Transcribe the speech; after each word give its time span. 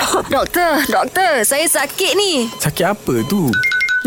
Doktor, 0.34 0.80
doktor, 0.88 1.44
saya 1.44 1.66
sakit 1.68 2.12
ni. 2.16 2.48
Sakit 2.56 2.84
apa 2.88 3.14
tu? 3.28 3.52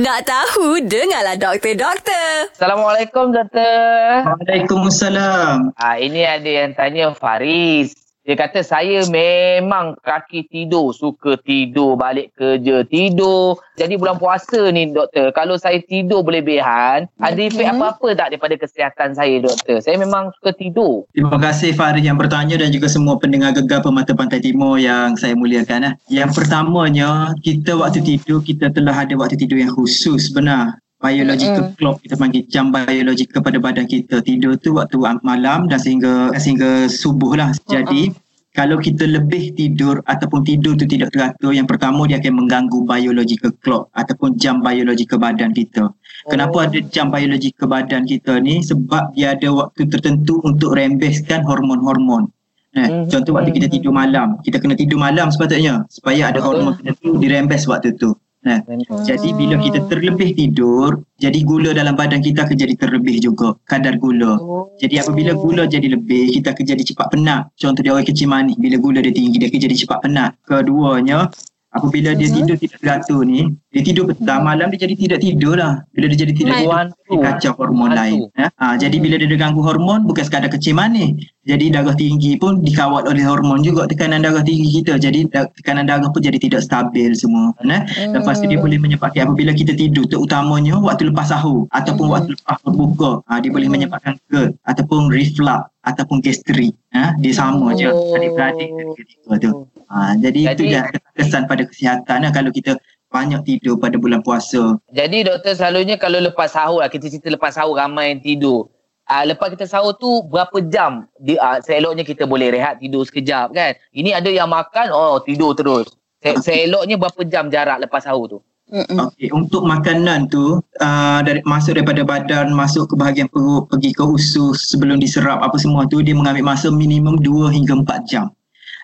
Nak 0.02 0.26
tahu, 0.26 0.82
dengarlah 0.90 1.38
doktor, 1.38 1.78
doktor. 1.78 2.50
Assalamualaikum 2.50 3.30
doktor. 3.30 4.26
Waalaikumsalam. 4.26 5.70
Ah 5.78 6.02
ini 6.02 6.26
ada 6.26 6.50
yang 6.50 6.74
tanya 6.74 7.14
Faris. 7.14 7.94
Dia 8.24 8.40
kata 8.40 8.64
saya 8.64 9.04
memang 9.12 10.00
kaki 10.00 10.48
tidur, 10.48 10.96
suka 10.96 11.36
tidur, 11.44 12.00
balik 12.00 12.32
kerja 12.40 12.88
tidur. 12.88 13.60
Jadi 13.76 14.00
bulan 14.00 14.16
puasa 14.16 14.72
ni 14.72 14.96
doktor, 14.96 15.36
kalau 15.36 15.60
saya 15.60 15.84
tidur 15.84 16.24
berlebihan, 16.24 17.12
ada 17.20 17.42
efek 17.44 17.68
apa-apa 17.68 18.16
tak 18.16 18.32
daripada 18.32 18.56
kesihatan 18.56 19.12
saya 19.12 19.44
doktor? 19.44 19.84
Saya 19.84 20.00
memang 20.00 20.32
suka 20.40 20.56
tidur. 20.56 21.04
Terima 21.12 21.36
kasih 21.36 21.76
Farid 21.76 22.08
yang 22.08 22.16
bertanya 22.16 22.56
dan 22.56 22.72
juga 22.72 22.88
semua 22.88 23.20
pendengar 23.20 23.52
gegar 23.60 23.84
Pemata 23.84 24.16
Pantai 24.16 24.40
Timur 24.40 24.80
yang 24.80 25.20
saya 25.20 25.36
muliakan. 25.36 25.92
Eh. 25.92 25.94
Yang 26.24 26.40
pertamanya, 26.40 27.36
kita 27.44 27.76
waktu 27.76 28.00
tidur, 28.08 28.40
kita 28.40 28.72
telah 28.72 29.04
ada 29.04 29.20
waktu 29.20 29.36
tidur 29.36 29.60
yang 29.60 29.76
khusus 29.76 30.32
benar. 30.32 30.80
Biological 31.04 31.68
mm. 31.68 31.76
clock 31.76 32.00
kita 32.00 32.16
panggil 32.16 32.48
jam 32.48 32.72
biologik 32.72 33.36
kepada 33.36 33.60
badan 33.60 33.84
kita. 33.84 34.24
Tidur 34.24 34.56
tu 34.56 34.80
waktu 34.80 34.96
malam 35.20 35.68
dan 35.68 35.76
sehingga 35.76 36.32
sehingga 36.40 36.88
subuh 36.88 37.36
lah. 37.36 37.52
Jadi 37.68 38.16
kalau 38.54 38.80
kita 38.80 39.04
lebih 39.10 39.52
tidur 39.58 40.00
ataupun 40.08 40.46
tidur 40.48 40.80
tu 40.80 40.88
tidak 40.88 41.12
teratur 41.12 41.52
yang 41.52 41.68
pertama 41.68 42.06
dia 42.08 42.22
akan 42.24 42.46
mengganggu 42.46 42.86
biological 42.88 43.52
clock 43.66 43.92
ataupun 43.98 44.40
jam 44.40 44.64
biologi 44.64 45.04
ke 45.04 45.20
badan 45.20 45.52
kita. 45.52 45.92
Kenapa 46.32 46.56
oh. 46.56 46.64
ada 46.64 46.80
jam 46.88 47.12
biologi 47.12 47.52
ke 47.52 47.68
badan 47.68 48.08
kita 48.08 48.40
ni? 48.40 48.64
Sebab 48.64 49.12
dia 49.18 49.36
ada 49.36 49.52
waktu 49.52 49.90
tertentu 49.92 50.40
untuk 50.48 50.80
rembeskan 50.80 51.44
hormon-hormon. 51.44 52.32
Nah, 52.74 52.88
mm-hmm. 52.90 53.10
contoh 53.12 53.38
waktu 53.38 53.52
kita 53.54 53.68
tidur 53.70 53.94
malam, 53.94 54.42
kita 54.42 54.58
kena 54.58 54.74
tidur 54.74 54.98
malam 54.98 55.30
sepatutnya 55.30 55.86
supaya 55.94 56.34
ada 56.34 56.42
hormon 56.42 56.74
tertentu 56.80 57.22
dirembes 57.22 57.70
waktu 57.70 57.94
tu. 57.94 58.18
Nah, 58.44 58.60
hmm. 58.60 59.08
jadi 59.08 59.30
bila 59.32 59.56
kita 59.56 59.88
terlebih 59.88 60.36
tidur, 60.36 61.00
jadi 61.16 61.40
gula 61.48 61.72
dalam 61.72 61.96
badan 61.96 62.20
kita 62.20 62.44
akan 62.44 62.60
jadi 62.60 62.76
terlebih 62.76 63.24
juga 63.24 63.56
kadar 63.72 63.96
gula. 63.96 64.36
Oh. 64.36 64.68
Jadi 64.84 65.00
apabila 65.00 65.32
gula 65.32 65.64
jadi 65.64 65.96
lebih, 65.96 66.36
kita 66.36 66.52
akan 66.52 66.64
jadi 66.76 66.84
cepat 66.84 67.08
penat. 67.16 67.48
Contoh 67.56 67.80
dia 67.80 67.96
orang 67.96 68.04
kecil 68.04 68.28
manis, 68.28 68.60
bila 68.60 68.76
gula 68.76 69.00
dia 69.00 69.16
tinggi, 69.16 69.40
dia 69.40 69.48
akan 69.48 69.62
jadi 69.64 69.76
cepat 69.88 69.98
penat. 70.04 70.32
Keduanya, 70.44 71.32
apabila 71.72 72.12
dia 72.20 72.28
hmm. 72.28 72.36
tidur 72.44 72.56
tidak 72.60 72.80
teratur 72.84 73.22
ni, 73.24 73.48
dia 73.72 73.82
tidur 73.82 74.04
petang, 74.12 74.42
malam 74.44 74.68
dia 74.76 74.80
jadi 74.84 74.96
tidak 75.00 75.20
tidur 75.24 75.56
lah. 75.56 75.74
Bila 75.96 76.06
dia 76.12 76.20
jadi 76.28 76.34
tidak 76.36 76.54
tidur, 76.60 76.84
dia 76.92 77.18
kacau 77.24 77.52
hormon 77.56 77.92
lain. 77.96 78.28
Ya? 78.36 78.52
Ha, 78.60 78.76
jadi 78.76 78.96
bila 79.00 79.16
dia 79.24 79.40
ganggu 79.40 79.64
hormon, 79.64 80.04
bukan 80.04 80.24
sekadar 80.28 80.52
kecil 80.52 80.76
manis. 80.76 81.16
Jadi 81.44 81.76
darah 81.76 81.92
tinggi 81.92 82.40
pun 82.40 82.64
dikawal 82.64 83.04
oleh 83.04 83.28
hormon 83.28 83.60
juga 83.60 83.84
tekanan 83.84 84.24
darah 84.24 84.40
tinggi 84.40 84.80
kita. 84.80 84.96
Jadi 84.96 85.28
tekanan 85.28 85.92
darah 85.92 86.08
pun 86.08 86.24
jadi 86.24 86.40
tidak 86.40 86.64
stabil 86.64 87.12
semua. 87.12 87.52
Ya? 87.68 87.84
Lepas 88.16 88.40
tu 88.40 88.48
dia 88.48 88.56
boleh 88.56 88.80
menyebabkan 88.80 89.28
apabila 89.28 89.52
kita 89.52 89.76
tidur, 89.76 90.08
terutamanya 90.08 90.80
waktu 90.80 91.12
lepas 91.12 91.36
sahur 91.36 91.68
ataupun 91.76 92.08
hmm. 92.08 92.16
waktu 92.16 92.30
lepas 92.40 92.58
berbuka, 92.64 93.12
ha, 93.28 93.44
dia 93.44 93.52
boleh 93.52 93.68
menyebabkan 93.68 94.16
GERD 94.32 94.56
ataupun 94.64 95.12
reflux 95.12 95.68
ataupun 95.84 96.24
gastrik. 96.24 96.72
Ha? 96.96 97.20
Dia 97.20 97.34
sama 97.36 97.76
oh. 97.76 97.76
je 97.76 97.92
adik-beradik 97.92 98.70
ketika 98.96 99.36
tu. 99.44 99.68
Ha, 99.92 100.16
jadi, 100.24 100.40
jadi 100.48 100.56
itu 100.56 100.64
yang 100.72 100.88
kesan 101.20 101.44
pada 101.52 101.68
kesihatan 101.68 102.24
lah 102.24 102.32
kalau 102.32 102.56
kita 102.56 102.80
banyak 103.14 103.46
tidur 103.46 103.78
pada 103.78 104.00
bulan 104.00 104.26
puasa. 104.26 104.80
Jadi 104.90 105.28
doktor 105.28 105.54
selalunya 105.54 106.02
kalau 106.02 106.18
lepas 106.18 106.56
sahur 106.56 106.82
lah, 106.82 106.90
kita 106.90 107.12
cerita 107.12 107.30
lepas 107.30 107.54
sahur 107.54 107.78
ramai 107.78 108.16
yang 108.16 108.24
tidur. 108.24 108.72
Uh, 109.04 109.24
lepas 109.28 109.52
kita 109.52 109.68
sahur 109.68 110.00
tu 110.00 110.24
berapa 110.32 110.64
jam 110.72 111.12
di, 111.20 111.36
uh, 111.36 111.60
seeloknya 111.60 112.08
kita 112.08 112.24
boleh 112.24 112.56
rehat 112.56 112.80
tidur 112.80 113.04
sekejap 113.04 113.52
kan. 113.52 113.76
Ini 113.92 114.16
ada 114.16 114.32
yang 114.32 114.48
makan, 114.48 114.96
oh 114.96 115.20
tidur 115.20 115.52
terus. 115.54 115.92
Se- 116.24 116.40
seeloknya 116.40 116.96
berapa 116.96 117.22
jam 117.28 117.52
jarak 117.52 117.84
lepas 117.84 118.08
sahur 118.08 118.32
tu? 118.32 118.40
Okey, 118.74 119.30
untuk 119.30 119.68
makanan 119.70 120.32
tu 120.34 120.58
uh, 120.82 121.20
dari 121.22 121.44
masuk 121.46 121.78
daripada 121.78 122.02
badan 122.02 122.56
masuk 122.56 122.90
ke 122.90 122.96
bahagian 122.98 123.30
perut 123.30 123.70
pergi 123.70 123.94
ke 123.94 124.02
usus 124.02 124.66
sebelum 124.66 124.98
diserap 124.98 125.44
apa 125.46 125.60
semua 125.62 125.86
tu 125.86 126.02
dia 126.02 126.18
mengambil 126.18 126.56
masa 126.56 126.74
minimum 126.74 127.22
2 127.22 127.54
hingga 127.54 127.84
4 127.86 128.10
jam. 128.10 128.32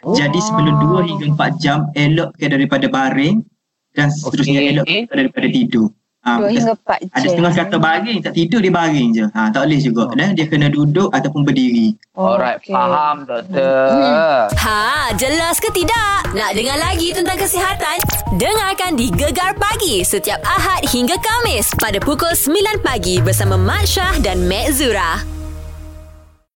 Oh. 0.05 0.13
Jadi 0.13 0.37
sebelum 0.45 0.77
2 0.99 1.09
hingga 1.09 1.25
4 1.33 1.63
jam 1.63 1.89
elokkan 1.97 2.49
daripada 2.53 2.85
baring 2.85 3.41
dan 3.97 4.13
seterusnya 4.13 4.61
okay. 4.61 4.71
elok 4.77 4.85
daripada 5.09 5.47
tidur. 5.49 5.87
Ha, 6.37 6.45
hingga 6.45 6.73
4 6.77 7.09
jam. 7.09 7.15
Ada 7.17 7.27
setengah 7.33 7.53
kata 7.57 7.75
baring, 7.81 8.19
tak 8.21 8.33
tidur 8.37 8.59
dia 8.61 8.73
baring 8.73 9.09
je. 9.15 9.25
Ha, 9.33 9.49
tak 9.49 9.61
boleh 9.65 9.79
juga. 9.81 10.03
Oh. 10.11 10.13
Dia 10.13 10.45
kena 10.45 10.67
duduk 10.69 11.09
ataupun 11.09 11.41
berdiri. 11.41 11.97
Oh, 12.13 12.35
Alright, 12.35 12.61
okay. 12.61 12.75
faham 12.75 13.25
doktor. 13.25 13.89
Hmm. 13.89 14.45
Ha, 14.53 15.15
jelas 15.17 15.57
ke 15.57 15.69
tidak? 15.73 16.29
Nak 16.35 16.51
dengar 16.53 16.77
lagi 16.77 17.09
tentang 17.15 17.37
kesihatan? 17.39 17.97
Dengarkan 18.37 18.93
di 18.93 19.09
Gegar 19.09 19.57
Pagi 19.57 20.05
setiap 20.05 20.37
Ahad 20.45 20.85
hingga 20.91 21.17
Kamis 21.17 21.73
pada 21.81 21.97
pukul 21.97 22.35
9 22.35 22.85
pagi 22.85 23.17
bersama 23.23 23.57
Mat 23.57 23.89
Syah 23.89 24.13
dan 24.21 24.45
Mek 24.45 24.69
Zura. 24.75 25.38